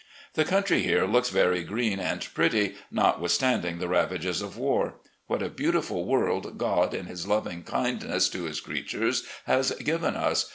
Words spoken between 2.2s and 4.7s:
pretty, notwithstanding the ravages of